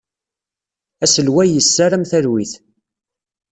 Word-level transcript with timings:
Aselway 1.03 1.47
yessaram 1.53 2.03
talwit. 2.11 2.53